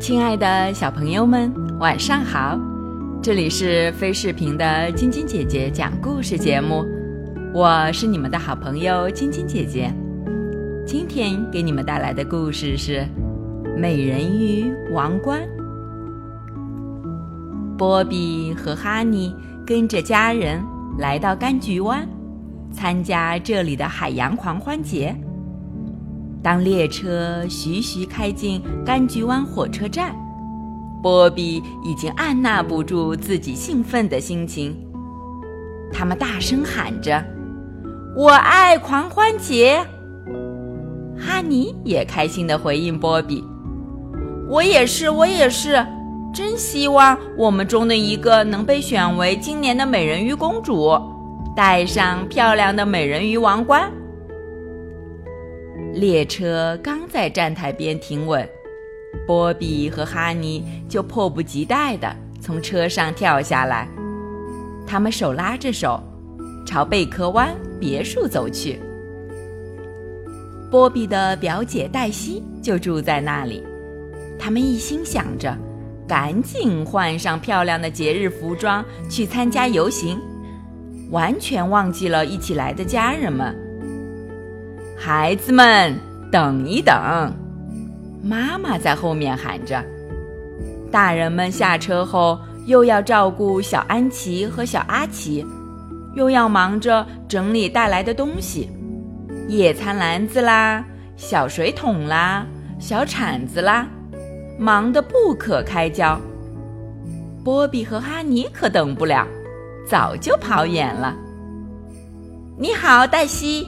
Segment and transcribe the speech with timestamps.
[0.00, 2.58] 亲爱的小朋友们，晚上好！
[3.22, 6.86] 这里是飞视频的晶晶姐姐讲故事节目，
[7.52, 9.92] 我是你们的好朋友晶晶姐姐。
[10.86, 13.06] 今天给你们带来的故事是
[13.78, 15.42] 《美人鱼王冠》。
[17.76, 20.64] 波比和哈尼跟着家人
[20.98, 22.08] 来到柑橘湾，
[22.72, 25.14] 参加这里的海洋狂欢节。
[26.42, 30.14] 当列车徐徐开进柑橘湾火车站，
[31.02, 34.74] 波比已经按捺不住自己兴奋的心情。
[35.92, 37.22] 他们大声喊着
[38.16, 39.86] ：“我爱狂欢节！”
[41.18, 43.44] 哈尼也开心地回应波比
[44.48, 45.84] ：“我也是，我也是，
[46.32, 50.98] 真希望我们中的一个能被选为今年的美人鱼公主，
[51.54, 53.92] 戴上漂亮的美人鱼王冠。”
[55.92, 58.48] 列车刚在站台边停稳，
[59.26, 63.88] 波比和哈尼就迫不及待地从车上跳下来。
[64.86, 66.00] 他们手拉着手，
[66.64, 68.78] 朝贝壳湾别墅走去。
[70.70, 73.62] 波比的表姐黛西就住在那里。
[74.38, 75.56] 他们一心想着
[76.06, 80.18] 赶紧换上漂亮的节日服装去参加游行，
[81.10, 83.54] 完全忘记了一起来的家人们。
[85.02, 85.98] 孩子们，
[86.30, 86.94] 等一等！
[88.22, 89.82] 妈妈在后面喊着。
[90.92, 95.42] 大人们下车后，又要照顾小安琪和小阿奇，
[96.16, 98.68] 又要忙着整理带来的东西：
[99.48, 100.84] 野餐篮子啦、
[101.16, 102.44] 小水桶啦、
[102.78, 103.88] 小铲子啦，
[104.58, 106.20] 忙得不可开交。
[107.42, 109.26] 波比和哈尼可等不了，
[109.88, 111.16] 早就跑远了。
[112.58, 113.66] 你好，黛西。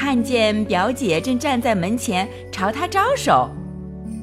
[0.00, 3.50] 看见表姐正站在门前朝他招手，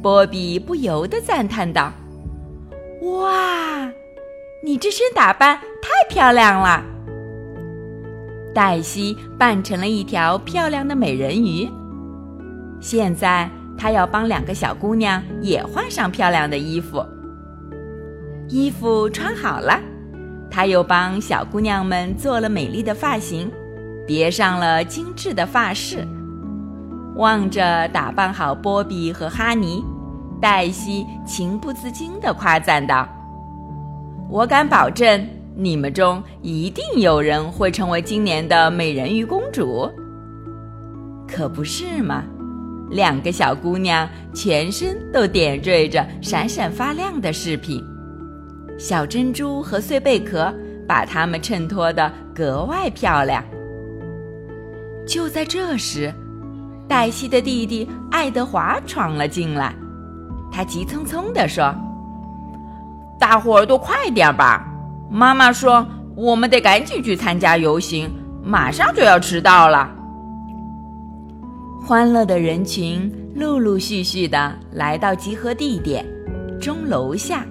[0.02, 1.94] 波比不由得赞叹道
[3.22, 3.88] ：“哇，
[4.64, 6.84] 你这身打扮太漂亮了！”
[8.56, 11.70] 黛西扮成了一条漂亮的美人鱼，
[12.82, 17.06] 现在她要帮两个小姑娘也换上漂亮的衣服。
[18.50, 19.80] 衣服穿好了，
[20.50, 23.48] 她又帮小姑娘们做了美丽的发型。
[24.08, 26.08] 别上了精致的发饰，
[27.18, 29.84] 望着打扮好波比和哈尼，
[30.42, 33.08] 黛西情不自禁地夸赞道
[34.32, 39.92] ：“我敢保证，你们中一定有人会成为今年的美人鱼公主。”
[41.28, 42.24] 可不是嘛？
[42.90, 47.84] 两个小姑娘全身都点缀着闪闪发亮的饰品，
[48.80, 50.54] 小珍珠和碎贝壳
[50.88, 53.44] 把它们衬托得格外漂亮。
[55.08, 56.14] 就在这时，
[56.88, 59.74] 黛西的弟弟爱德华闯了进来。
[60.52, 61.74] 他急匆匆地说
[63.20, 64.68] ：“大伙儿都快点吧！
[65.10, 68.12] 妈妈说我们得赶紧去参加游行，
[68.44, 69.90] 马上就要迟到了。”
[71.82, 76.06] 欢乐的人群陆陆续续的来到集合地点
[76.60, 77.46] 钟楼下。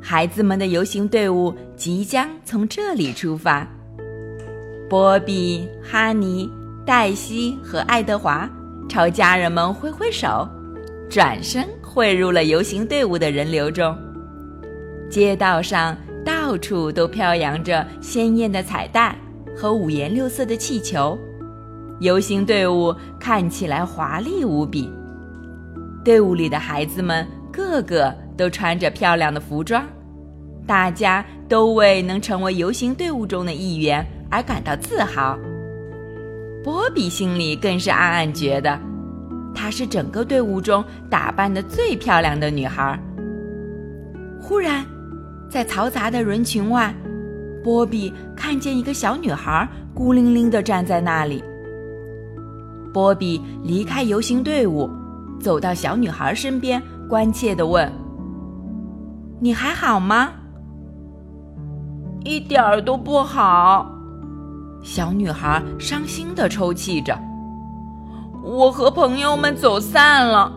[0.00, 3.64] 孩子们的游行队伍即将从这里出发。
[4.92, 6.52] 波比、哈尼、
[6.84, 8.46] 黛西和爱德华
[8.90, 10.46] 朝家人们挥挥手，
[11.08, 13.96] 转身汇入了游行队伍的人流中。
[15.08, 19.16] 街道上到处都飘扬着鲜艳的彩带
[19.56, 21.18] 和五颜六色的气球，
[22.00, 24.92] 游行队伍看起来华丽无比。
[26.04, 29.86] 队伍里的孩子们个个都穿着漂亮的服装，
[30.66, 34.06] 大家都为能成为游行队伍中的一员。
[34.32, 35.38] 而感到自豪，
[36.64, 38.78] 波比心里更是暗暗觉得，
[39.54, 42.98] 她是整个队伍中打扮的最漂亮的女孩。
[44.40, 44.82] 忽然，
[45.50, 46.94] 在嘈杂的人群外，
[47.62, 51.44] 波比看见一个小女孩孤零零地站在那里。
[52.90, 54.88] 波比离开游行队伍，
[55.38, 57.90] 走到小女孩身边，关切地问
[59.40, 60.30] ：“你还好吗
[62.24, 63.90] ？”“一点儿都不好。”
[64.82, 67.16] 小女孩伤心地抽泣着
[68.42, 70.52] ：“我和朋友们走散了，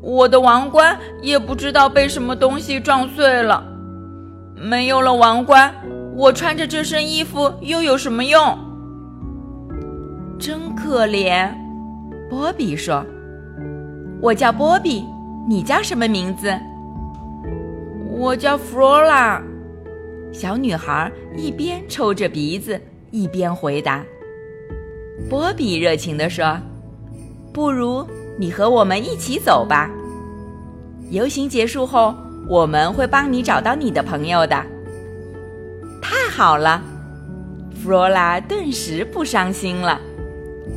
[0.00, 3.62] 我的王冠也不知道被什么东西撞碎了。
[4.56, 5.74] 没有了王冠，
[6.16, 8.58] 我穿着这身衣服又有什么用？
[10.38, 11.50] 真可怜。”
[12.30, 13.04] 波比说
[14.22, 15.04] ：“我叫波比，
[15.46, 16.50] 你叫什么名字
[18.16, 19.42] ？”“我叫弗罗拉。”
[20.32, 22.80] 小女孩一边抽着鼻子。
[23.10, 24.04] 一边回答，
[25.28, 26.58] 波比热情地说
[27.52, 28.06] ：“不如
[28.38, 29.90] 你和我们一起走吧。”
[31.10, 32.14] 游行结束后，
[32.48, 34.64] 我们会帮你找到你的朋友的。
[36.00, 36.82] 太好了，
[37.74, 40.00] 弗罗拉顿时不伤心了，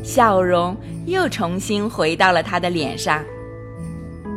[0.04, 0.76] 笑容
[1.06, 3.24] 又重新回到了她的脸上。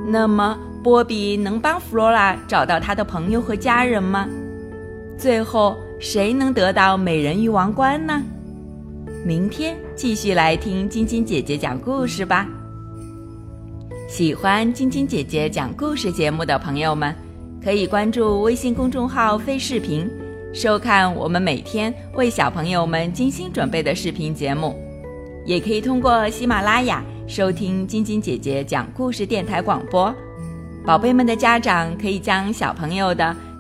[0.06, 4.28] 那么，波比能帮弗罗拉找到他的朋友和家人吗？
[5.16, 8.22] 最后，谁能得到美人鱼王冠呢？
[9.24, 12.46] 明天继续来听晶晶姐姐讲故事吧。
[14.06, 17.14] 喜欢晶晶姐姐讲故事节目的朋友们，
[17.64, 20.06] 可以关注微信公众号“飞视频”，
[20.52, 24.78] 收看我们每天为小朋友们精心准备的视频节目。
[25.46, 30.14] 也可以通过喜马拉雅收听晶晶姐姐讲故事电台广播。
[30.84, 33.34] 宝贝们的家长可以将小朋友的